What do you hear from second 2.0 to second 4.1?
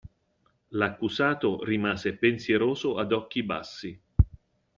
pensieroso ad occhi bassi.